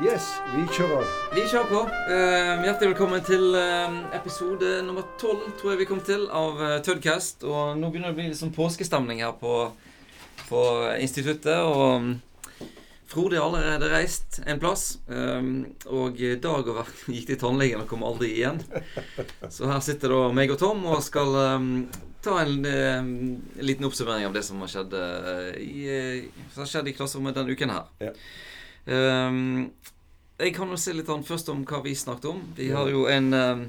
[0.00, 1.04] Yes, vi kjører.
[1.34, 1.80] Vi kjører på.
[1.84, 6.72] Uh, hjertelig velkommen til uh, episode nummer tolv, tror jeg vi kom til, av uh,
[6.84, 7.44] Tudcast.
[7.44, 9.54] Og nå begynner det å bli litt sånn påskestemning her på,
[10.48, 10.64] på
[11.04, 11.52] instituttet.
[11.60, 12.10] Og um,
[13.10, 14.94] Frode har allerede reist en plass.
[15.06, 18.62] Um, og Dag og Verk gikk til tannlegen og kom aldri igjen.
[19.52, 21.74] Så her sitter da meg og Tom og skal um,
[22.22, 26.64] ta en, eh, en liten oppsummering av det som har skjedd, eh, i, eh, som
[26.64, 27.84] har skjedd i klasserommet denne uken her.
[27.98, 28.12] Ja.
[28.90, 29.70] Um,
[30.40, 32.40] jeg kan jo si litt an først om hva vi snakket om.
[32.56, 33.64] Vi har jo en um,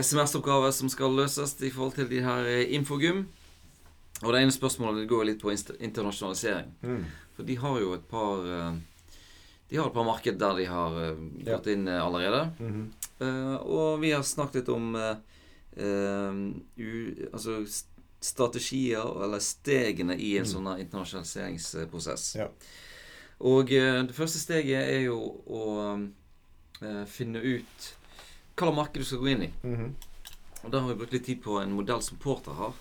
[0.00, 3.26] semesteroppgave som skal løses i forhold til de her eh, infogym.
[4.22, 6.72] Og det ene spørsmålet går litt på internasjonalisering.
[6.82, 7.04] Mm.
[7.36, 8.72] For de har jo et par eh,
[9.72, 10.98] De har et par marked der de har
[11.44, 11.72] gått Ja.
[11.72, 12.40] inn allerede.
[12.40, 12.50] allerede.
[12.58, 12.90] -hmm.
[13.20, 15.16] uh, og vi har snakket litt om uh,
[15.76, 16.32] eh,
[16.76, 17.64] u, altså
[18.20, 20.52] strategier, eller stegene i en Mm.
[20.52, 22.34] sånn internasjonaliseringsprosess.
[22.36, 22.48] Ja.
[23.42, 25.18] Og eh, det første steget er jo
[25.50, 25.64] å
[25.98, 27.90] eh, finne ut
[28.52, 29.52] hva slags marked du skal gå inn i.
[29.66, 29.92] Mhm.
[30.62, 32.74] Og da har vi brukt litt tid på en modell som Porter har.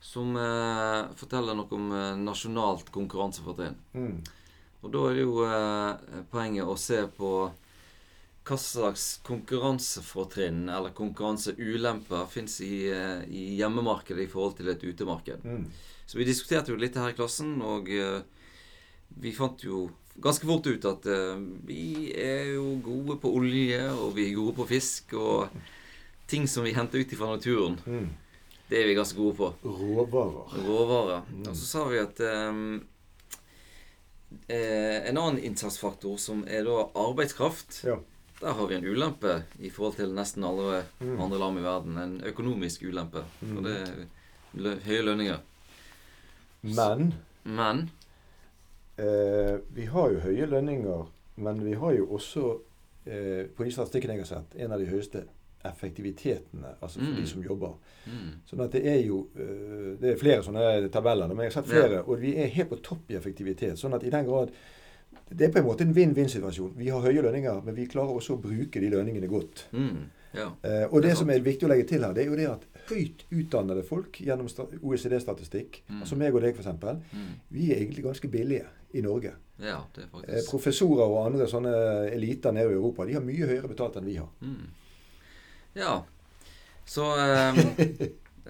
[0.00, 1.90] Som eh, forteller noe om
[2.24, 3.76] nasjonalt konkurransefortrinn.
[3.92, 4.14] Mm.
[4.80, 5.42] Og da er det jo
[6.32, 7.32] poenget å se på
[8.48, 12.88] hva slags konkurransefortrinn eller konkurranseulemper fins i,
[13.28, 15.44] i hjemmemarkedet i forhold til et utemarked.
[15.44, 15.68] Mm.
[16.10, 18.22] Så vi diskuterte jo litt her i klassen, og eh,
[19.18, 24.14] vi fant jo ganske fort ut at uh, vi er jo gode på olje, og
[24.16, 25.48] vi er gode på fisk, og
[26.28, 28.08] ting som vi henter ut fra naturen, Mm.
[28.70, 29.54] det er vi ganske gode på.
[29.64, 30.62] Råvarer.
[30.66, 31.22] Råvarer.
[31.32, 31.48] Mm.
[31.48, 32.84] Og så sa vi at um,
[34.48, 37.96] eh, en annen innsatsfaktor som er da arbeidskraft, Ja.
[38.40, 41.20] der har vi en ulempe i forhold til nesten alle Mm.
[41.20, 41.98] andre land i verden.
[41.98, 43.24] En økonomisk ulempe.
[43.42, 43.56] Mm.
[43.56, 45.38] Og det er høye lønninger.
[46.62, 47.90] Men Men
[49.00, 51.06] eh, vi har jo høye lønninger,
[51.36, 52.46] men vi har jo også,
[53.06, 55.24] eh, på de statistikkene jeg har sett, en av de høyeste
[55.64, 57.16] effektivitetene altså for Mm.
[57.20, 57.72] de som jobber.
[58.06, 61.62] mm, Sånn at det er jo eh, Det er flere sånne tabeller, men jeg har
[61.62, 63.76] sett flere, og vi er helt på topp i effektivitet.
[63.78, 64.50] Sånn at i den grad
[65.30, 66.72] Det er på en måte en vinn-vinn-situasjon.
[66.76, 69.66] Vi har høye lønninger, men vi klarer også å bruke de lønningene godt.
[69.72, 70.48] mm, ja.
[70.64, 72.48] Eh, og Det det som er viktig å legge til her, det er jo det
[72.48, 74.46] at høyt utdannede folk gjennom
[74.82, 76.00] OECD-statistikk, Mm.
[76.02, 76.66] altså meg og deg f.eks.,
[77.12, 79.32] Mm, vi er egentlig ganske billige i Norge.
[79.60, 81.74] ja, det er Eh, faktisk professorer og andre sånne
[82.12, 84.28] eliter nede i Europa, de har mye høyere betalt enn vi har.
[84.42, 84.66] mm.
[85.74, 86.02] Ja.
[86.86, 87.56] Så um,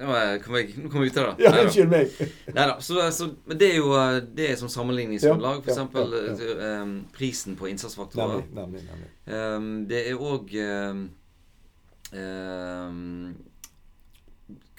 [0.00, 1.44] jeg- kom jeg, nå kom jeg ut av det.
[1.44, 2.08] Ja, unnskyld meg!
[2.54, 5.56] Neida, Så, så, men det er jo eh, det er som sammenligningsgrunnlag.
[5.56, 8.42] Ja, For ja, eksempel ja, eh, eh, prisen på innsatsfaktorer.
[8.54, 8.54] Nemlig.
[8.54, 9.10] nemlig, nemlig.
[9.26, 10.54] Um, det er òg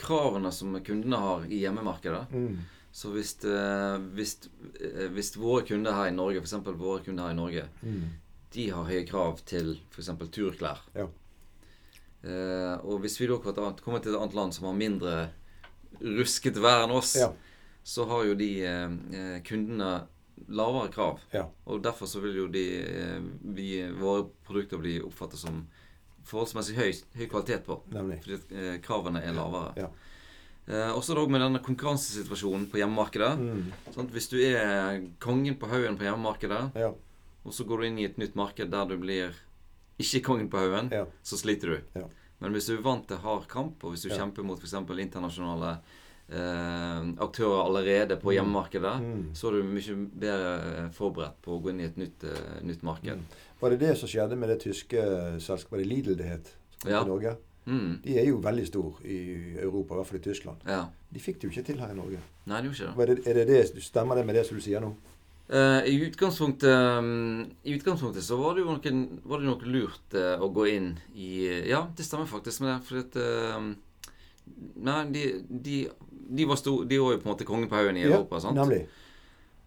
[0.01, 2.25] kravene som kundene har i hjemmemarkedet.
[2.33, 2.57] Mm.
[2.91, 4.33] Så hvis, eh, hvis,
[4.81, 6.57] eh, hvis våre kunder her i Norge, f.eks.
[6.75, 8.01] våre kunder her i Norge, Mm.
[8.53, 10.09] de har høye krav til f.eks.
[10.35, 10.81] turklær.
[10.95, 11.07] Ja.
[12.23, 15.13] Eh, og hvis vi da kommer til et annet land som har mindre
[16.01, 17.31] rusket vær enn oss, Ja.
[17.83, 20.07] så har jo de eh, eh, kundene
[20.49, 21.19] lavere krav.
[21.33, 21.47] Ja.
[21.65, 22.65] Og derfor så vil jo de,
[23.55, 25.67] vi, våre produkter bli oppfattet som
[26.25, 27.79] forholdsmessig høy, høy kvalitet på.
[27.91, 28.19] Nemlig.
[28.23, 29.73] Fordi eh, kravene er lavere.
[29.77, 29.87] Ja.
[30.67, 33.31] Eh, også da med denne konkurransesituasjonen på hjemmemarkedet.
[33.39, 33.71] Mm.
[33.95, 34.11] Sant?
[34.13, 36.91] Hvis du er kongen på haugen på hjemmemarkedet, Ja.
[37.45, 39.33] og så går du inn i et nytt marked der du blir
[39.99, 41.05] ikke kongen på haugen, Ja.
[41.23, 41.81] så sliter du.
[41.99, 42.07] Ja.
[42.39, 44.73] Men hvis du er vant til hard kamp, og hvis du kjemper mot f.eks.
[44.73, 45.79] internasjonale
[46.31, 48.35] eh, aktører allerede på Mm.
[48.37, 49.33] hjemmemarkedet, Mm.
[49.35, 52.83] så er du mye bedre forberedt på å gå inn i et nytt, uh, nytt
[52.83, 53.17] marked.
[53.17, 53.25] Mm.
[53.61, 55.05] Var det det som skjedde med det tyske
[55.43, 55.85] selskapet?
[55.85, 56.53] Lidl det het?
[56.85, 57.03] Ja.
[57.03, 57.35] I Norge?
[57.65, 57.99] Mm.
[58.03, 59.19] De er jo veldig store i
[59.61, 60.63] Europa, i hvert fall i Tyskland.
[60.65, 60.81] Ja.
[61.13, 62.21] De fikk det jo ikke til her i Norge.
[62.49, 63.01] Nei, det gjorde ikke det.
[63.01, 64.95] Er det, er det det, Stemmer det med det som du sier nå?
[65.51, 68.91] Uh, I utgangspunktet um, I utgangspunktet så var det jo noe,
[69.27, 71.31] var det noe lurt uh, å gå inn i
[71.67, 72.77] Ja, det stemmer faktisk med det.
[72.87, 73.67] Fordi at uh,
[74.81, 75.75] Nei, de, de,
[76.09, 78.39] de, var sto, de var jo på en måte kongen på haugen i Europa.
[78.41, 78.57] sant?
[78.57, 78.85] Nemlig.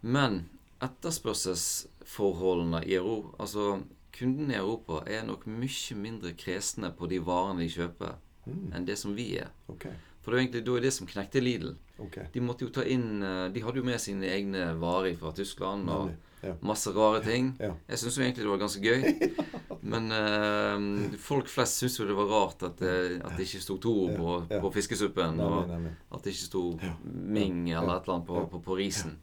[0.03, 0.43] Men
[0.85, 3.81] etterspørselsforholdene i Europa Altså,
[4.15, 8.15] kundene i Europa er nok mye mindre kresne på de varene de kjøper,
[8.47, 8.73] Mm.
[8.77, 9.49] enn det som vi er.
[9.73, 9.93] Okay.
[10.21, 11.71] For det var egentlig da det som knekte Lidl.
[11.99, 12.27] Okay.
[12.35, 15.89] De måtte jo ta inn eh, De hadde jo med sine egne varer fra Tyskland.
[15.89, 16.11] og
[16.45, 16.53] Ja.
[16.61, 17.57] Masse rare ting.
[17.59, 17.71] Ja.
[17.89, 19.01] Jeg syns jo egentlig det var ganske gøy.
[19.93, 23.79] Men eh, folk flest syntes jo det var rart at det, at det ikke sto
[23.79, 24.61] Toro på, ja.
[24.61, 25.41] på fiskesuppen.
[25.41, 25.71] Og
[26.13, 29.17] at det ikke sto Ming eller et eller annet på, på, på risen.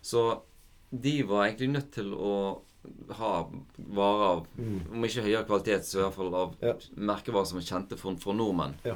[0.00, 0.40] Så
[1.00, 2.34] de var egentlig nødt til å
[3.16, 3.32] ha
[3.76, 4.80] varer av Mm.
[4.92, 6.74] om ikke høyere kvalitet, så i hvert fall av Ja.
[6.96, 8.74] merkevarer som er kjente for, for nordmenn.
[8.84, 8.94] Ja.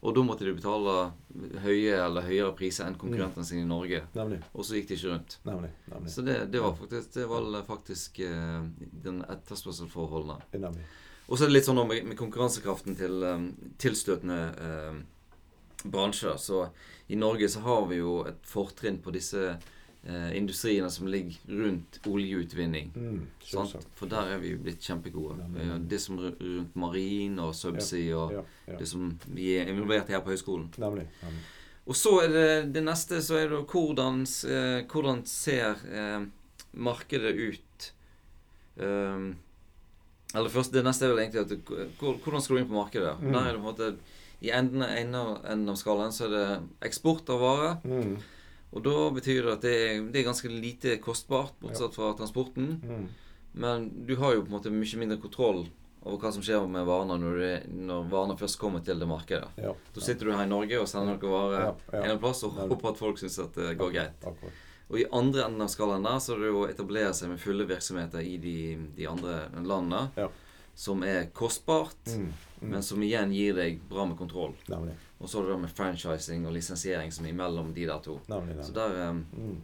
[0.00, 1.12] Og da måtte de betale
[1.60, 4.02] høye eller høyere priser enn konkurrentene sine i Norge.
[4.14, 4.38] Nemlig.
[4.54, 5.38] Og så gikk de ikke rundt.
[5.44, 5.70] Nemlig.
[5.90, 6.10] nemlig.
[6.14, 8.62] Så det, det var faktisk, det var faktisk uh,
[9.02, 10.38] den etterspørselsforholdene.
[11.28, 15.02] Og så er det litt sånn med, med konkurransekraften til um, tilstøtende uh,
[15.84, 16.38] bransjer.
[16.38, 16.68] Så
[17.08, 19.58] i Norge så har vi jo et fortrinn på disse
[20.06, 22.92] eh, industriene som ligger rundt oljeutvinning.
[22.94, 23.26] Mm?
[23.98, 25.38] For der er vi jo blitt kjempegode.
[25.58, 28.76] Ja, Det som ru- rundt marin og subsea og Ja, ja.
[28.78, 30.68] det som vi er involvert i her på høyskolen.
[30.78, 31.08] Nemlig.
[31.22, 31.44] nemlig.
[31.88, 36.26] Og så er det det neste så er det hvordan, eh, hvordan ser eh,
[36.74, 37.92] markedet ut?
[38.78, 39.34] Um,
[40.34, 43.16] eller først, Det neste er vel egentlig at hvordan skal du inn på markedet?
[43.20, 43.32] Mm.
[43.32, 43.96] Der er det på en måte
[44.40, 47.78] I enden, enden av skalaen så er det eksport av varer.
[47.82, 48.12] Mm,
[48.72, 52.74] Og da betyr det at det er, det er ganske lite kostbart, bortsett fra transporten.
[52.84, 53.08] mm.
[53.58, 55.64] Men du har jo på en måte mye mindre kontroll
[56.04, 57.38] over hva som skjer med varene når,
[57.74, 59.48] når varene først kommer til det markedet.
[59.58, 59.72] Ja.
[59.96, 62.92] Da sitter du her i Norge og sender noen varer Ja, en plass og håper
[62.92, 64.28] at folk syns at det går greit.
[64.88, 67.40] Og i andre enden av skalaen der så er det jo å etablere seg med
[67.42, 68.54] fulle virksomheter i de,
[68.96, 70.04] de andre landene.
[70.20, 70.28] Ja.
[70.78, 72.28] Som er kostbart, Mm,
[72.60, 72.70] mm.
[72.70, 74.54] men som igjen gir deg bra med kontroll.
[74.70, 74.94] Nemlig.
[75.20, 78.20] Og så er det det med franchising og lisensiering som er imellom de der to.
[78.28, 78.64] Nemlig.
[78.64, 79.56] Så der, um, Mm.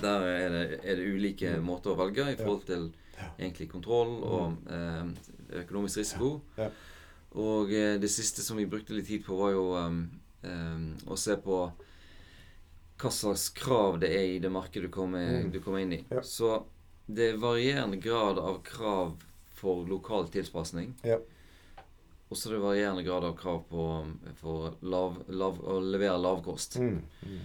[0.00, 1.64] der er, det, er det ulike Mm.
[1.64, 2.92] måter å velge i forhold til
[3.38, 5.16] egentlig kontroll og um,
[5.50, 6.40] økonomisk risiko.
[6.58, 6.68] Ja.
[7.34, 10.08] Og uh, det siste som vi brukte litt tid på, var jo um,
[11.06, 11.72] å se på
[13.00, 15.50] hva slags krav det er i det markedet du kommer, Mm.
[15.52, 16.04] du kommer inn i.
[16.22, 16.64] Så
[17.12, 19.16] det er varierende grad av krav
[19.54, 20.94] for lokal tilpasning.
[21.04, 21.18] Ja.
[22.34, 23.82] Og så er det varierende grad av krav på
[24.40, 26.80] for lav, lav, å levere lavkost.
[26.82, 27.38] Mm, mm.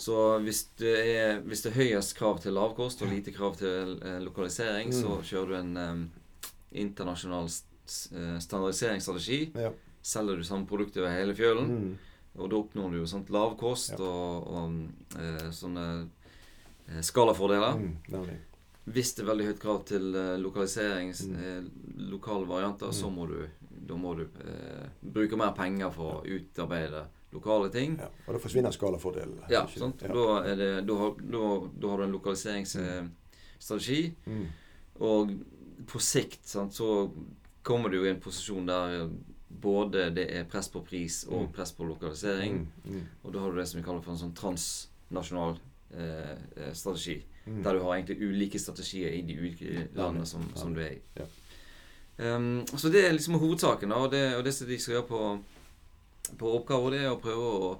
[0.00, 3.98] Så hvis det, er, hvis det er høyest krav til lavkost og lite krav til
[4.00, 4.96] eh, lokalisering, Mm.
[4.96, 6.40] så kjører du en eh,
[6.86, 9.50] internasjonal eh, standardiseringsstrategi.
[9.60, 9.74] Ja.
[10.00, 11.98] Selger du samme produkt over hele fjølen, Mm.
[12.40, 14.04] og da oppnår du jo sånt lavkost Ja.
[14.06, 16.08] og, og eh, sånne
[16.88, 17.76] eh, skalafordeler.
[17.76, 18.38] Mm.
[18.90, 21.70] Hvis det er veldig høyt krav til eh, lokalisering, Mm.
[22.10, 23.14] lokale varianter, så Mm.
[23.20, 23.46] må du,
[23.88, 27.96] da må du eh, bruke mer penger for å utarbeide lokale ting.
[28.00, 28.08] Ja.
[28.26, 29.46] Og da forsvinner skalafordelene.
[29.52, 30.02] Ja, sant?
[30.02, 30.08] Ja.
[30.14, 31.42] Da, det, da, da,
[31.80, 34.14] da har du en lokaliseringsstrategi.
[34.26, 34.46] Mm.
[35.06, 35.34] Og
[35.88, 37.10] på sikt sant, så
[37.62, 39.08] kommer du i en posisjon der
[39.60, 41.52] både det er press på pris og Mm.
[41.52, 42.60] press på lokalisering.
[42.84, 42.94] Mm.
[42.94, 43.06] Mm.
[43.24, 45.58] Og da har du det som vi kaller for en sånn transnasjonal
[45.94, 47.22] eh, eh, strategi.
[47.46, 47.62] Mm.
[47.64, 51.00] Der du har egentlig ulike strategier i de ulike landene som, som du er i.
[51.16, 51.24] Ja.
[52.20, 53.88] Um, så det er liksom hovedsaken.
[53.88, 55.20] da, Og det, og det som de skal gjøre på,
[56.38, 57.70] på oppgaver, det er å prøve å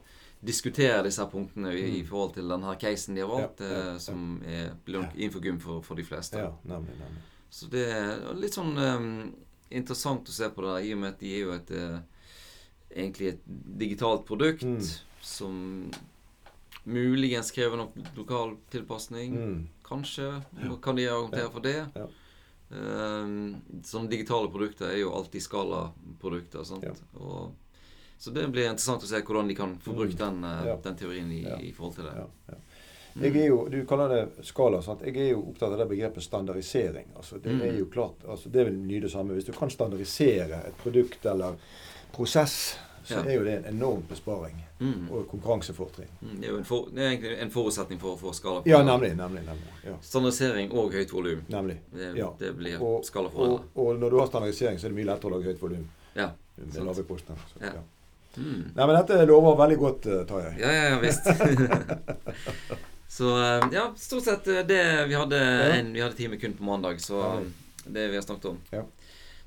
[0.43, 2.07] diskutere disse punktene i, i Mm.
[2.09, 3.91] forhold til denne casen de har valgt, Ja, ja, ja.
[3.93, 6.39] eh, som er infogym for, for de fleste.
[6.41, 6.95] Ja, nemlig.
[6.97, 7.23] nemlig.
[7.51, 9.35] Så det er litt sånn um,
[9.71, 11.99] interessant å se på det, i og med at de er jo et uh,
[12.97, 13.43] egentlig et
[13.79, 14.81] digitalt produkt Mm.
[15.21, 15.91] som
[16.87, 19.35] muligens krever nok lokal tilpasning.
[19.37, 19.69] Mm.
[19.85, 20.31] Kanskje.
[20.83, 21.77] Kan de argumentere for det?
[22.71, 26.63] Um, sånne digitale produkter er jo alltid skalaprodukter.
[26.65, 26.85] Sant?
[26.87, 26.93] Ja.
[27.19, 27.55] Og,
[28.21, 30.67] så det blir interessant å se hvordan de kan få brukt den, eh, Mm.
[30.69, 30.77] Ja.
[30.77, 31.57] den teorien i, Ja.
[31.59, 32.13] i forhold til det.
[32.17, 32.55] Ja, ja.
[33.17, 33.23] Mm.
[33.25, 34.81] Jeg er jo, Du kaller det skala.
[34.83, 35.01] sant?
[35.03, 37.07] Jeg er jo opptatt av det begrepet standardisering.
[37.17, 37.63] Altså, det Mm.
[37.63, 39.35] er jo klart, altså, det vel mye det samme.
[39.35, 41.57] Hvis du kan standardisere et produkt eller
[42.13, 42.77] prosess,
[43.11, 45.11] så er jo det en enorm besparing Mm.
[45.13, 46.09] og konkurransefortrinn.
[46.23, 48.63] Mm, Det er jo en, for, det er egentlig en forutsetning for å få skala.
[48.65, 49.11] Ja, nemlig.
[49.17, 49.73] nemlig, nemlig.
[49.85, 51.43] Ja, Standardisering og høyt volum.
[51.53, 51.77] nemlig.
[51.93, 52.31] Det, Ja.
[52.39, 53.61] det blir Og, skalafordeler.
[53.75, 55.85] og, og når du har standardisering, så er det mye lettere å lage høyt volum.
[56.17, 57.43] Ja, Med lave kostnader.
[57.53, 57.73] Så, Ja.
[57.75, 57.83] ja.
[58.39, 58.71] Mm.
[58.77, 60.55] Nei, men dette lover veldig godt, eh, Tarjei.
[60.61, 61.27] Ja, ja, ja visst.
[63.09, 66.63] så eh, ja, stort sett eh, det vi hadde en, Vi hadde time kun på
[66.63, 67.41] mandag, så
[67.87, 68.59] det vi har snakket om.
[68.71, 68.85] Ja.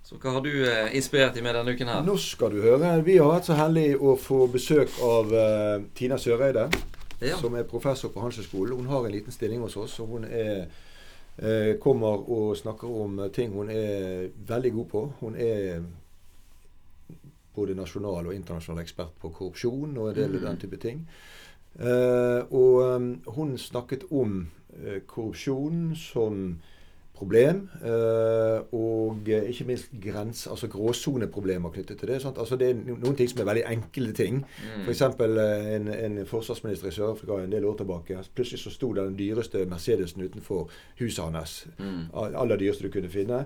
[0.04, 2.02] Så hva har du eh, inspirert deg med denne uken her?
[2.04, 2.90] Nå skal du høre.
[3.08, 6.70] Vi har vært så heldige å få besøk av eh, Tina Søreide.
[7.24, 7.38] Ja.
[7.40, 8.76] som er professor på Handelshøyskolen.
[8.82, 10.66] Hun har en liten stilling hos oss, og hun er,
[11.40, 15.04] eh, kommer og snakker om ting hun er veldig god på.
[15.22, 15.86] Hun er
[17.56, 20.46] både nasjonal og internasjonal ekspert på korrupsjon og en del av Mm.
[20.50, 21.08] den type ting.
[21.80, 24.50] Eh, og um, hun snakket om
[24.84, 26.60] eh, korrupsjon som
[27.24, 32.20] problem, eh, og eh, ikke minst grens, altså gråsoneproblemer knyttet til det.
[32.30, 34.42] Altså det er noen ting som er veldig enkle ting.
[34.44, 34.84] Mm.
[34.86, 35.04] F.eks.
[35.20, 38.20] En, en forsvarsminister i Sør-Afrika en del år tilbake.
[38.36, 40.68] Plutselig så sto den dyreste Mercedesen utenfor
[41.00, 41.56] huset hans.
[41.80, 42.12] Mm.
[42.14, 43.46] Aller dyreste du kunne finne.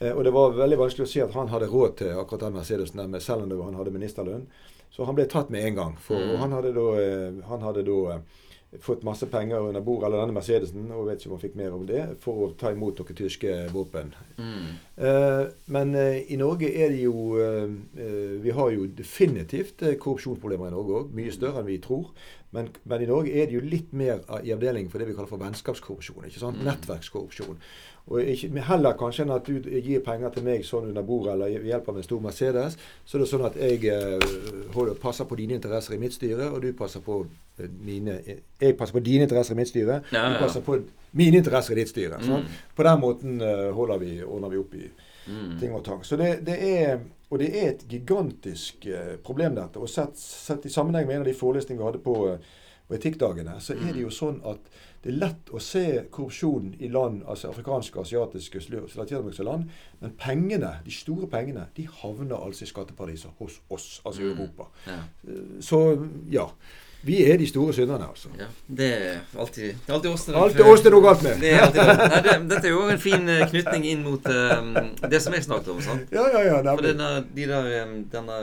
[0.00, 2.58] Eh, og det var veldig vanskelig å si at han hadde råd til akkurat den
[2.58, 4.46] Mercedesen, der selv om han hadde ministerlønn.
[4.94, 5.96] Så han ble tatt med en gang.
[6.00, 6.30] For, Mm.
[6.32, 8.20] Og han hadde da, eh, han hadde da
[8.80, 11.76] fått masse penger under bordet, eller denne Mercedesen, og vet ikke om han fikk mer
[11.76, 14.10] om det, for å ta imot noen tyske våpen.
[14.36, 14.66] Mm.
[15.08, 17.64] Eh, men eh, i Norge er det jo eh,
[17.96, 21.14] eh Vi har jo definitivt eh, korrupsjonsproblemer i Norge òg.
[21.16, 22.12] Mye større enn vi tror.
[22.52, 25.28] Men, men, i Norge er det jo litt mer i avdeling for det vi kaller
[25.28, 26.28] for vennskapskorrupsjon.
[26.28, 26.60] ikke sant?
[26.60, 26.68] Mm.
[26.68, 27.60] Nettverkskorrupsjon.
[28.08, 31.66] Og ikke, heller kanskje enn at du gir penger til meg sånn under bordet eller
[31.68, 34.30] hjelper med en stor Mercedes, så er det sånn at jeg eh,
[34.74, 37.20] holder, passer på dine interesser i mitt styre, og du passer på
[37.58, 40.32] eh, mine Jeg passer på dine interesser i mitt styre, ja, ja.
[40.32, 40.78] du passer på
[41.20, 42.20] mine interesser i ditt styre.
[42.24, 42.48] Mm.
[42.76, 45.52] På den måten uh, holder vi, ordner vi opp i mm.
[45.60, 46.02] ting og tang.
[46.04, 46.98] Så det, det, er
[47.28, 48.88] og det er et gigantisk
[49.24, 49.80] problem, dette.
[49.80, 52.16] Og sett, sett, i sammenheng med en av de forelesningene vi hadde på,
[52.88, 54.68] på etikkdagene, så er det jo sånn at
[55.04, 59.70] det er lett å se korrupsjon i land, altså afrikanske, asiatiske, latinamerikanske land.
[60.02, 64.34] Men pengene, de store pengene, de havner altså i skatteparadiser hos oss, altså i mm.
[64.34, 64.68] Europa.
[64.88, 65.00] Ja.
[65.62, 65.80] Så
[66.32, 66.50] ja.
[67.06, 68.28] Vi er de store synderne, altså.
[68.34, 71.22] Ja, det er alltid, det er alltid oss det er Alltid oss det noe galt
[71.22, 71.36] med.
[71.38, 74.72] Det er alltid, nei, det, dette er jo en fin uh, knytning inn mot um,
[75.06, 75.78] det som jeg snakket om.
[75.84, 76.10] sant?
[76.10, 76.58] Ja, ja, ja.
[76.66, 78.40] For denne, de der, denne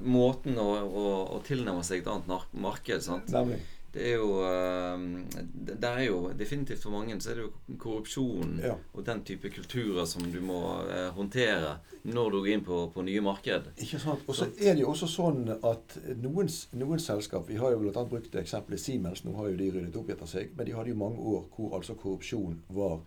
[0.00, 3.28] måten å, å, å, tilnærme seg et annet marked sant?
[3.36, 3.60] Nemlig
[3.94, 5.24] det er jo ehm,
[5.54, 8.74] Det er jo definitivt for mange så er det jo korrupsjon ja.
[8.92, 10.60] og den type kulturer som du må
[10.90, 11.76] eh, håndtere
[12.10, 13.70] når du går inn på, på nye marked.
[13.80, 14.26] Ikke sant.
[14.28, 18.04] Og så er det jo også sånn at noen, noen selskap Vi har jo bl.a.
[18.10, 19.24] brukt eksempelet Siemens.
[19.24, 20.52] Nå har jo de ryddet opp etter seg.
[20.58, 22.98] Men de hadde jo mange år hvor altså korrupsjon var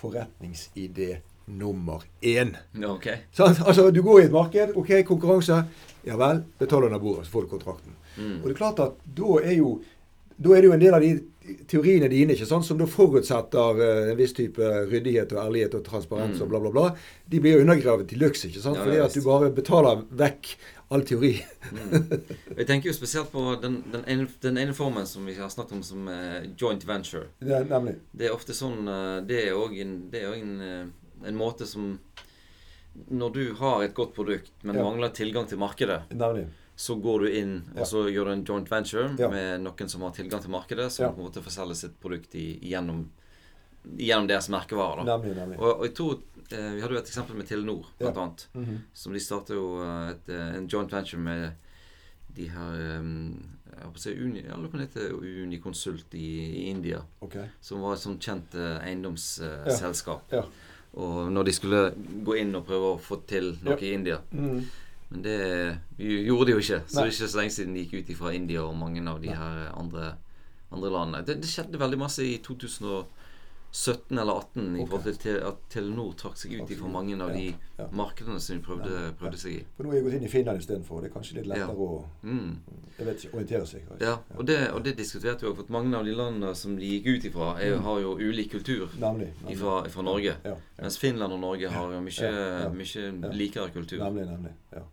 [0.00, 1.20] forretningsidé
[1.50, 2.54] nummer én.
[2.96, 3.26] Okay.
[3.34, 4.74] Sånn, altså, du går i et marked.
[4.78, 5.62] Ok, konkurranse.
[6.06, 6.44] Ja vel.
[6.60, 7.96] Betaler under bordet, så får du kontrakten.
[8.16, 8.36] Mm.
[8.40, 9.72] Og det er klart at da er jo
[10.40, 11.12] da er det jo en del av de
[11.68, 15.86] teoriene dine ikke sant, som da forutsetter uh, en viss type ryddighet og ærlighet og
[15.86, 16.44] transparens mm.
[16.44, 16.84] og bla, bla, bla.
[17.30, 18.78] De blir jo undergravet til luks, ikke sant?
[18.78, 20.52] Ja, fordi at du bare betaler vekk
[20.90, 21.34] all teori.
[21.70, 22.06] mm.
[22.58, 25.76] Jeg tenker jo spesielt på den, den, ene, den, ene, formen som vi har snakket
[25.78, 27.28] om som uh, joint venture.
[27.42, 27.98] Det nemlig.
[28.12, 30.56] Det er ofte sånn uh, Det er òg en, en,
[31.26, 31.92] en, måte som
[33.10, 34.86] Når du har et godt produkt, men ja.
[34.86, 36.48] mangler tilgang til markedet Nemlig
[36.80, 39.28] så går du inn og så gjør du en joint venture ja.
[39.28, 41.10] med noen som har tilgang til markedet, som ja.
[41.12, 43.02] på en måte får selge sitt produkt i, gjennom,
[44.00, 45.04] gjennom deres merkevarer.
[45.04, 45.58] Nemlig, nemlig.
[45.60, 46.14] Og, og, jeg tror,
[46.48, 48.48] eh, Vi hadde jo et eksempel med Telenor, blant annet.
[48.54, 48.80] Mm -hmm.
[48.94, 51.50] Som de startet jo eh, et, eh, en joint venture med
[52.36, 56.28] de her um, jeg håper å si Uni, eller heter Unikonsult i,
[56.62, 57.02] i India.
[57.20, 57.48] Okay.
[57.60, 60.32] Som var et sånt kjent uh, eiendomsselskap.
[60.32, 60.44] Uh,
[60.92, 61.94] og når de skulle
[62.24, 64.64] gå inn og prøve å få til noe i India mm.
[65.10, 66.82] Men det gjorde de jo ikke.
[66.86, 69.22] Så det er ikke så lenge siden de gikk ut fra India og mange av
[69.22, 70.12] de her andre,
[70.70, 71.24] andre landene.
[71.26, 74.84] Det, det, skjedde veldig masse i 2017 eller 2018 okay.
[74.84, 77.88] i forhold til at Telenor trakk seg ut fra mange av de ja.
[77.90, 79.64] markedene som de prøvde, prøvde, seg i.
[79.74, 81.00] For Nå har jeg gått inn i Finland istedenfor.
[81.02, 81.90] Det er kanskje litt lettere å
[82.30, 82.54] mm.
[83.00, 83.90] jeg vet orientere seg.
[84.04, 85.58] Ja, og det, og det diskuterte vi òg.
[85.64, 87.84] For mange av de landene som de gikk ut ifra, er, mm.
[87.88, 89.58] har jo ulik kultur nemlig, nemlig.
[89.58, 90.38] Ifra, ifra Norge.
[90.78, 92.32] Mens Finland og Norge har jo mye,
[92.78, 94.06] mye likere kultur.
[94.06, 94.86] Nemlig, nemlig, ja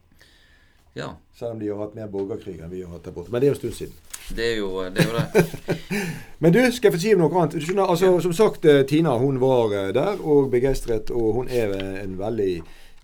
[0.96, 1.12] ja.
[1.36, 3.32] Selv om de har hatt mer borgerkrig enn vi har hatt der borte.
[3.32, 3.94] Men det er jo en stund siden.
[4.38, 5.03] Det er jo det.
[5.03, 5.77] Er jo det.
[6.41, 7.60] Men du, skal jeg få si noe annet?
[7.63, 11.12] Skjønner, altså, Som sagt, eh, Tina hun var eh, der og begeistret.
[11.13, 12.51] Og hun er en veldig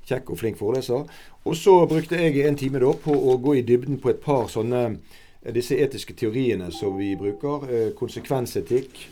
[0.10, 1.06] kjekk og flink foreleser.
[1.46, 4.50] Og så brukte jeg en time da på å gå i dybden på et par
[4.52, 7.94] sånne eh, disse etiske teoriene som vi bruker.
[8.00, 9.08] konsekvensetikk.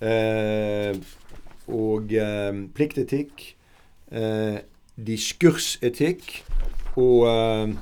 [0.00, 0.96] Eh,
[1.68, 3.54] og eh, pliktetikk.
[4.10, 4.58] Eh,
[5.00, 6.42] diskursetikk
[6.96, 7.76] og eh,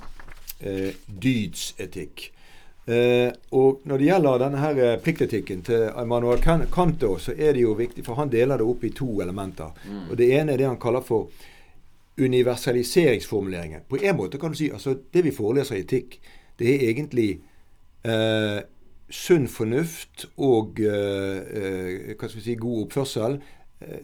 [0.61, 2.33] eh, dydsetikk.
[2.89, 7.67] Eh, og når det gjelder denne her eh, pliktetikken til Manuel Kanto, så er det
[7.67, 9.75] jo viktig, for han deler det opp i to elementer.
[9.85, 10.07] Mm.
[10.11, 11.29] Og Det ene er det han kaller for
[12.19, 13.85] universaliseringsformuleringen.
[13.89, 16.17] På en måte kan du si altså det vi foreleser i etikk,
[16.59, 17.29] det er egentlig
[18.05, 18.65] eh,
[19.11, 23.41] sunn fornuft og eh, hva skal vi si, god oppførsel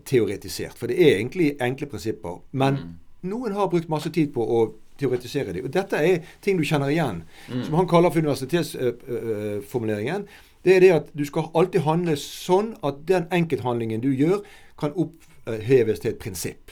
[0.07, 0.77] teoretisert.
[0.79, 2.37] For det er egentlig enkle prinsipper.
[2.53, 2.93] Men mm.
[3.33, 4.61] noen har brukt masse tid på å
[5.01, 5.65] teoretisere dem.
[5.65, 7.23] Og Dette er ting du kjenner igjen.
[7.49, 7.65] Mm.
[7.67, 10.27] Som han kaller for universitetsformuleringen.
[10.65, 14.41] det er det at du skal alltid handle sånn at den enkelthandlingen du gjør,
[14.81, 16.71] kan oppheves til et prinsipp.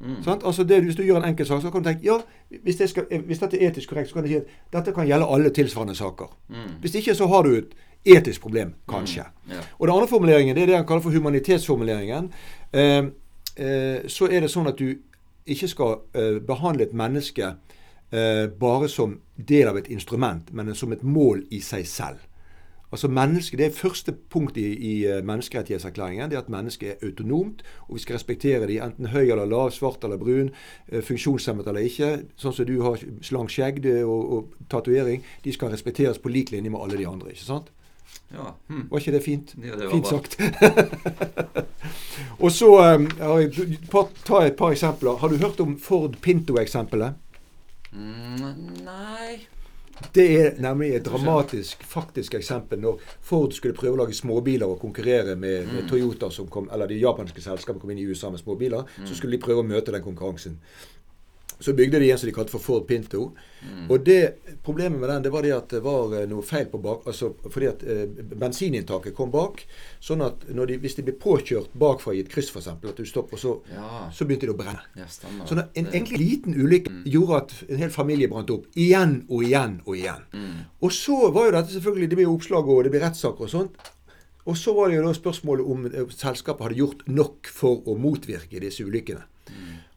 [0.00, 0.16] Mm.
[0.44, 2.18] Altså det, hvis du gjør en enkeltsak, så kan du tenke ja,
[2.62, 5.06] hvis, det skal, hvis, dette er etisk korrekt, så kan du si at dette kan
[5.06, 6.34] gjelde alle tilsvarende saker.
[6.48, 6.80] Mm.
[6.80, 7.72] Hvis ikke så har du et
[8.04, 9.24] etisk problem, kanskje.
[9.46, 9.52] Mm.
[9.52, 9.64] Yeah.
[9.78, 12.32] Og den andre formuleringen det er det han kaller for humanitetsformuleringen.
[12.72, 13.04] Eh,
[13.56, 14.98] eh, så er det sånn at du
[15.46, 20.92] ikke skal uh, behandle et menneske uh, bare som del av et instrument, men som
[20.92, 22.22] et mål i seg selv.
[22.94, 26.30] Altså menneske, Det er første punkt i, i uh, menneskerettighetserklæringen.
[26.30, 29.70] det er At mennesket er autonomt, og vi skal respektere de enten høy eller lav,
[29.70, 30.50] svart eller brun,
[31.02, 32.24] funksjonshemmet eller ikke.
[32.36, 35.24] Sånn som du har slank skjegg og, og tatovering.
[35.44, 37.34] De skal respekteres på lik linje med alle de andre.
[37.34, 37.72] ikke sant?
[38.32, 38.54] Ja.
[38.68, 38.86] Hm.
[38.90, 39.54] Var ikke det fint?
[39.62, 40.38] Ja, det var Fint sagt.
[42.44, 43.78] og så um, har jeg
[44.24, 45.18] ta et par eksempler.
[45.20, 47.20] Har du hørt om Ford Pinto-eksempelet?
[47.94, 49.44] Mm, nei
[50.14, 54.80] Det er nemlig et dramatisk faktisk eksempel når Ford skulle prøve å lage småbiler og
[54.82, 58.42] konkurrere med, med Toyota, som kom, eller de japanske selskapene kom inn i USA med
[58.42, 58.90] småbiler.
[59.04, 60.58] Så skulle de prøve å møte den konkurransen.
[61.62, 63.28] Så bygde de en som de kalte for Ford Pinto.
[63.88, 64.34] Og det
[64.66, 67.30] problemet med den det var det at det var eh, noe feil på bak, altså
[67.48, 68.02] fordi at eh,
[68.36, 69.62] bensininntaket kom bak.
[70.04, 73.40] Sånn at de, hvis de ble påkjørt bakfra i et kryss, f.eks., at du stopper,
[73.40, 74.10] så, Ja.
[74.12, 74.82] så begynte det å brenne.
[74.98, 75.06] Ja,
[75.48, 78.66] sånn at en egentlig liten ulykke gjorde at en hel familie brant opp.
[78.76, 80.26] Igjen og igjen og igjen.
[80.82, 83.52] Og så var jo dette selvfølgelig Det ble jo oppslag og det ble rettssaker og
[83.54, 83.78] sånt.
[84.44, 87.94] Og så var det jo da spørsmålet om eh, selskapet hadde gjort nok for å
[87.96, 89.24] motvirke disse ulykkene.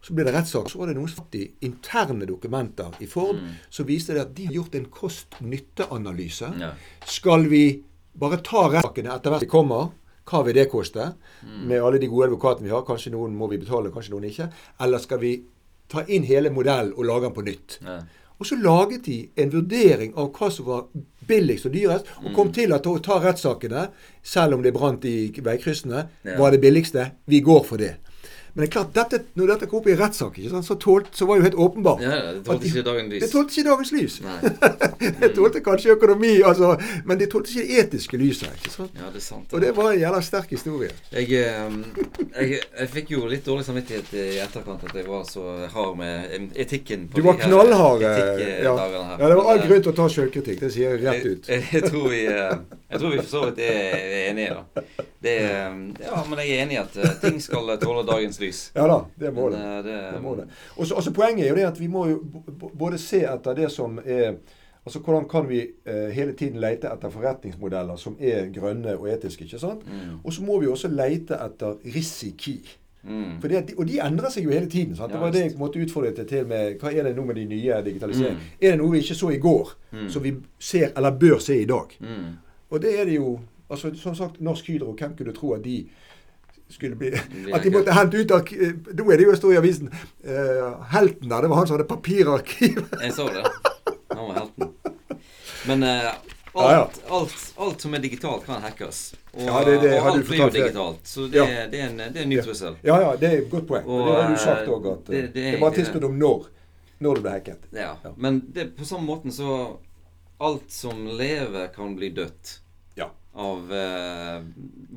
[0.08, 0.70] Så ble det rettssak.
[0.72, 4.30] Så var det noen som satt i interne dokumenter i Ford som viste det at
[4.38, 6.52] de har gjort en kost-nytte-analyse.
[6.62, 6.70] Ja.
[7.12, 7.64] Skal vi
[8.18, 9.90] bare ta rettssakene etter hvert de kommer?
[10.28, 11.10] Hva vil det koste?
[11.44, 12.88] Med alle de gode advokatene vi har.
[12.88, 14.48] Kanskje noen må vi betale, kanskje noen ikke.
[14.84, 15.34] Eller skal vi
[15.92, 17.78] ta inn hele modellen og lage den på nytt?
[17.84, 18.00] Ja.
[18.38, 20.88] Og så laget de en vurdering av hva som var
[21.28, 23.88] billigst og dyrest, og kom til at å ta rettssakene,
[24.24, 26.04] selv om det brant i veikryssene,
[26.38, 27.10] var det billigste.
[27.28, 27.98] Vi går for det.
[28.58, 31.38] Men det er klart, dette, når dette kom opp i rettssak, så, tålt, så var
[31.38, 32.02] det jo helt åpenbart.
[32.02, 33.22] Ja, ja, det tålte de- ikke dagens lys.
[33.22, 34.16] Det tålte ikke dagens lys.
[35.22, 36.72] Det tålte kanskje økonomi, altså,
[37.06, 38.50] men det tålte ikke det etiske lyset.
[38.58, 38.96] ikke sant?
[38.98, 39.54] Ja, det er sant.
[39.54, 40.90] Og det var en jævla sterk historie.
[41.14, 41.78] Jeg, eh,
[42.34, 45.44] jeg, jeg fikk jo litt dårlig samvittighet i etterkant at jeg var så
[45.76, 47.06] hard med etikken.
[47.14, 48.02] på Du var knallhard.
[48.02, 48.74] eh, Ja.
[48.74, 50.60] ja, det var all grunn til å ta sjølkritikk.
[50.66, 51.48] Det sier jeg rett ut.
[51.54, 52.58] Jeg, jeg, tror vi, eh,
[52.90, 54.84] jeg tror vi for så vidt er enige, da.
[55.28, 58.62] Det, er- ja, men jeg er enig i at eh, ting skal tåle dagens lys.
[58.76, 59.60] Ja da, det må det.
[59.60, 60.48] Men, eh, det, Det må det.
[60.78, 62.22] Og så- altså Poenget er jo det at vi må jo
[62.78, 64.38] både se etter det som er
[64.88, 69.44] Altså Hvordan kan vi eh, hele tiden lete etter forretningsmodeller som er grønne og etiske?
[69.44, 69.82] ikke sant?
[69.84, 70.20] Mm.
[70.24, 72.62] Og så må vi også lete etter risiki.
[73.04, 73.42] Mm.
[73.42, 74.96] For det, og de endrer seg jo hele tiden.
[74.96, 75.12] sant?
[75.12, 77.46] Det var det jeg måtte utfordre deg til med Hva er det nå med de
[77.52, 78.40] nye digitaliseringene?
[78.40, 78.56] Mm.
[78.62, 80.10] Er det noe vi ikke så i går, Mm.
[80.10, 81.98] som vi ser eller bør se i dag?
[82.00, 82.32] Mm.
[82.72, 85.90] Og det er det jo altså Som sagt, Norsk Hydro, hvem kunne tro at de
[86.70, 87.12] skulle bli
[87.54, 88.48] At de måtte hente ut av
[88.98, 89.92] Nå er det jo stå i avisen
[90.28, 92.82] Uh, Helten der, det var han som hadde papirarkiv.
[93.04, 93.44] Jeg så det.
[94.12, 94.74] Han var helten.
[95.68, 96.10] Men uh,
[96.58, 96.98] alt.
[97.10, 99.14] Alt, alt som er digitalt, kan hackes.
[99.34, 101.00] Og, Ja, det- det og alt blir jo digitalt.
[101.08, 101.46] Så det, Ja.
[101.72, 102.76] det, er, en, det er en ny trussel.
[102.84, 103.86] Ja, ja, det er et godt poeng.
[103.88, 106.18] Og, det har du sagt òg, at eh, det- det det, er egentlig tidspunkt om
[106.20, 106.48] når.
[107.00, 107.68] Når det ble hacket.
[107.74, 107.92] Ja.
[108.04, 108.12] Ja.
[108.18, 109.78] Men det, på samme måten så
[110.40, 112.60] Alt som lever, kan bli dødt.
[113.38, 113.44] Ja.
[113.44, 114.42] Av eh,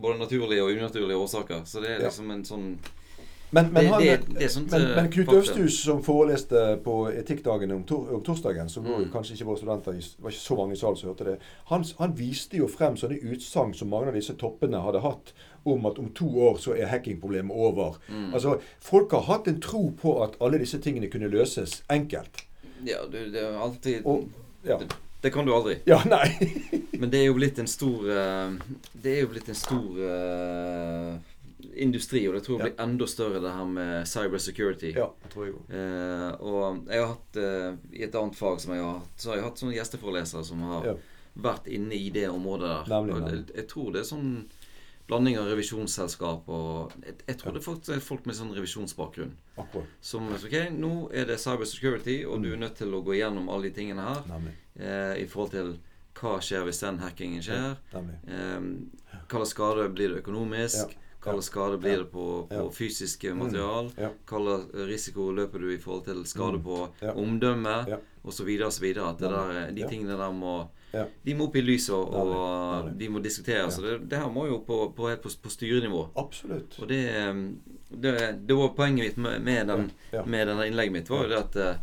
[0.00, 1.62] både naturlige og unaturlige årsaker.
[1.68, 2.08] Så det er Ja.
[2.08, 2.78] liksom en sånn
[3.52, 6.78] Men, men, Det- han, det- det sånt, men, eh, men Knut Øvstus, Øvsthus, som foreleste
[6.84, 9.10] på Etikkdagen om, tor om torsdagen, som Mm.
[9.10, 11.84] kanskje ikke våre studenter i, var ikke så mange i salen som hørte det, han,
[11.98, 15.32] han viste jo frem sånne utsagn som mange av disse toppene hadde hatt
[15.66, 17.98] om at om to år så er hackingproblemet over.
[18.08, 18.32] Mm.
[18.34, 22.44] Altså, Folk har hatt en tro på at alle disse tingene kunne løses enkelt.
[22.84, 24.28] Ja, du, det er alltid Og,
[24.64, 24.78] ja.
[25.20, 25.78] Det, kan du aldri.
[25.86, 26.28] ja, nei.
[27.00, 28.54] Men det er jo blitt en stor eh,
[28.92, 31.14] Det er jo blitt en stor uh,
[31.80, 34.92] industri, og det tror jeg blir enda større, det her med cyber security.
[34.96, 35.72] ja, det tror jeg òg.
[35.76, 39.32] Eh, og jeg har hatt uh, I et annet fag som jeg har hatt, så
[39.32, 40.96] har jeg hatt sånne gjesteforelesere som har Ja.
[41.40, 42.90] vært inne i det området der.
[42.96, 43.36] Nemlig, og nemlig.
[43.46, 44.32] jeg, jeg tror det er sånn
[45.10, 49.32] blanding av revisjonsselskap og Jeg, jeg tror det faktisk er folk med sånn revisjonsbakgrunn.
[49.58, 49.86] Akkurat.
[50.00, 53.48] Som OK, nå er det cyber security, og du er nødt til å gå gjennom
[53.50, 54.54] alle de tingene her Nemlig.
[54.78, 55.78] Eh, i forhold til
[56.20, 57.76] hva skjer hvis den hackingen skjer.
[57.94, 58.18] Nemlig.
[58.28, 60.96] Eh, hva slags skade blir det økonomisk?
[61.20, 62.70] Hva slags skade blir det på, på Ja.
[62.72, 63.90] fysiske material?
[63.96, 64.08] Ja.
[64.26, 66.64] Hva slags risiko løper du i forhold til skade Mm.
[66.64, 67.12] på Ja.
[67.12, 67.88] omdømme?
[67.88, 67.98] Ja.
[68.30, 68.68] Så videre.
[69.10, 70.68] At der, de tingene der må
[71.24, 73.78] De må opp i lyset, og, de må diskuteres.
[73.78, 76.08] Og det, det her må jo på, på, på, på styrenivå.
[76.16, 76.74] Absolutt.
[76.82, 77.34] Og det, eh,
[77.94, 79.90] det, det var poenget mitt med, med, den,
[80.26, 81.76] med denne innlegget mitt, var jo det at eh,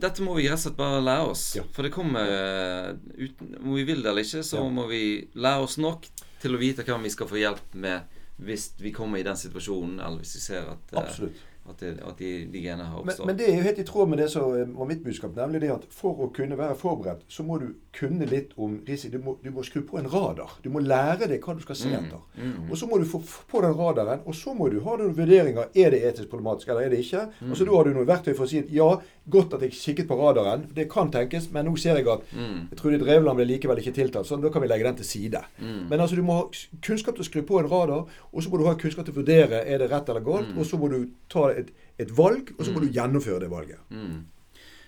[0.00, 1.44] dette må vi rett og slett bare lære oss.
[1.58, 1.64] Ja.
[1.74, 2.94] For det kommer eh,
[3.26, 4.68] uten, Om vi vil det eller ikke, så Ja.
[4.70, 5.02] må vi
[5.34, 6.06] lære oss nok
[6.40, 9.98] til å vite hva vi skal få hjelp med hvis vi kommer i den situasjonen,
[10.00, 11.36] eller hvis vi ser at, eh, Absolutt.
[11.70, 13.26] At, det, at de, de genene har oppstått.
[13.26, 15.70] men det er jo helt i tråd med det som var mitt budskap, nemlig det
[15.74, 19.16] at for å kunne være forberedt, så må du kunne litt om risiko.
[19.18, 20.52] Du må, du må skru på en radar.
[20.64, 22.20] Du må lære deg hva du skal se Mm, etter.
[22.38, 22.70] mm.
[22.70, 25.70] Og så må du få på den radaren, og så må du ha noen vurderinger.
[25.74, 27.24] Er det etisk problematisk, eller er det ikke?
[27.40, 27.50] Mm.
[27.50, 28.90] Og så da har du noen verktøy for å si at ja,
[29.30, 30.66] godt at jeg kikket på radaren.
[30.74, 33.78] Det kan tenkes, men nå ser jeg at Mm, jeg tror det Drevland ble likevel
[33.82, 35.40] ikke tiltalt, så da kan vi legge den til side.
[35.58, 35.88] mm.
[35.90, 36.44] Men altså, du må ha
[36.82, 39.18] kunnskap til å skru på en radar, og så må du ha kunnskap til å
[39.20, 40.58] vurdere er det rett eller galt, Mm.
[40.58, 41.70] og så må du ta et,
[42.04, 42.86] et valg, og så må Mm.
[42.86, 43.78] du gjennomføre det valget.
[43.90, 44.24] Mm.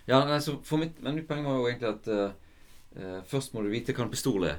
[0.09, 0.21] Ja,
[0.67, 4.05] for mitt, men mitt poeng var jo egentlig at eh, Først må du vite hva
[4.05, 4.59] en pistol er,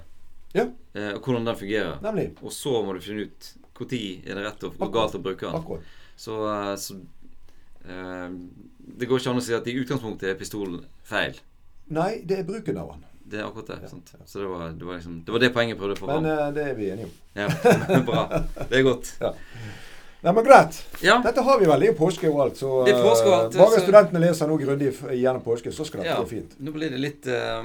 [0.56, 1.96] Ja, Uh, og hvordan den fungerer.
[2.02, 2.28] nemlig.
[2.46, 3.48] Og så må du finne ut
[3.80, 5.56] når er det rett og, og galt å bruke den.
[5.58, 5.82] Akkurat.
[6.16, 6.94] Så, uh, så
[9.00, 11.40] Det går ikke an å si at i utgangspunktet er pistolen feil.
[11.94, 13.04] Nei, det er bruken av den.
[13.34, 13.80] Det er akkurat det.
[13.84, 14.12] Ja, sant?
[14.14, 14.20] ja.
[14.30, 16.24] Så det var, det var liksom Det var det poenget jeg prøvde å få Men
[16.24, 16.48] fram.
[16.48, 17.14] eh, det er vi enige om.
[17.36, 18.24] Ja, bra.
[18.70, 19.14] Det er godt.
[20.24, 20.78] Nei, men greit.
[21.04, 21.18] Ja.
[21.24, 21.82] Dette har vi vel.
[21.82, 22.60] Det er jo påske og alt.
[22.60, 25.72] Så Det er påske og alt, eh, bare så- studentene leser nå grundig gjennom påske,
[25.72, 26.16] så skal det Ja.
[26.22, 26.56] gå fint.
[26.60, 27.64] Nå blir det litt uh,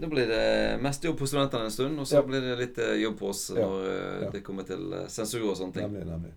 [0.00, 2.22] Nå blir det mest jobb på studentene en stund, og så Ja.
[2.22, 5.74] blir det litt uh, jobb på oss når uh, det kommer til sensur og sånne
[5.74, 5.82] ting.
[5.82, 6.32] Nemlig, nemlig.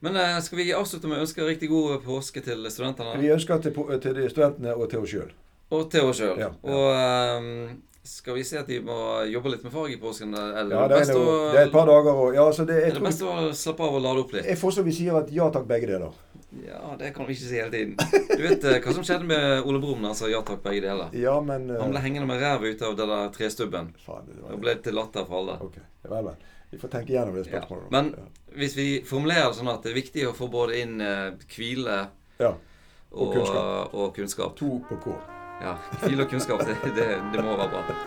[0.00, 3.18] Men skal vi avslutte med å ønske riktig god påske til studentene?
[3.18, 5.30] Vi ønsker til, til de studentene og til oss sjøl.
[5.70, 6.38] Og til oss sjøl.
[6.64, 7.67] Og eh,
[8.08, 8.94] skal vi si at de må
[9.28, 10.32] jobbe litt med fag i påsken?
[10.34, 12.64] Eller Ja, det det er, noe, å, det er et par dager og Ja, altså
[12.68, 14.46] det, er det best å slappe av og lade opp litt?
[14.48, 16.16] jeg foreslår vi sier at ja takk, begge deler.
[16.64, 17.96] Ja, det kan vi ikke si hele tiden.
[18.32, 20.80] Du vet eh, hva som skjedde med Ole Brumm da han sa ja takk, begge
[20.86, 21.10] deler?
[21.12, 23.90] Ja, men Uh, Han ble hengende med ræva ut av den der trestubben.
[24.06, 25.58] Faen, det var ble til latter for alle.
[25.68, 25.76] Ok,
[26.08, 26.38] vel, vel.
[26.72, 27.60] Vi får tenke gjennom det Ja.
[27.60, 27.90] spørsmålet.
[27.92, 28.24] Men ja.
[28.62, 31.98] hvis vi formulerer det sånn at det er viktig å få både inn eh, hvile
[32.40, 32.54] ja.
[33.12, 33.94] og, Og kunnskap.
[33.94, 34.56] og kunnskap.
[34.56, 35.18] To på K.
[35.58, 37.98] Ja, fil og kunnskap, det, det, det må være bra.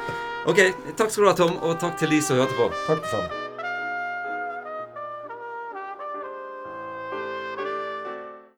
[0.47, 0.61] Ok,
[0.95, 2.71] takk skal du ha, Tom, og takk til de som hørte på.
[2.87, 3.50] Takk for samme.